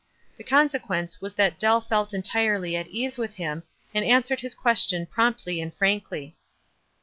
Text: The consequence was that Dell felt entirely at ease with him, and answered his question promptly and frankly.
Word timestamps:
The 0.37 0.43
consequence 0.43 1.21
was 1.21 1.35
that 1.35 1.59
Dell 1.59 1.79
felt 1.79 2.11
entirely 2.11 2.75
at 2.75 2.87
ease 2.87 3.19
with 3.19 3.35
him, 3.35 3.61
and 3.93 4.03
answered 4.03 4.39
his 4.41 4.55
question 4.55 5.05
promptly 5.05 5.61
and 5.61 5.71
frankly. 5.71 6.35